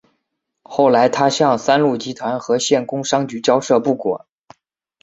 [0.63, 4.25] 后来他向三鹿集团和县工商局交涉不果。